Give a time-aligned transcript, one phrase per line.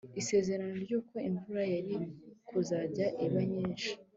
[0.21, 1.95] Isezerano ryuko imvura yari
[2.47, 3.89] kuzajya iba nyinshi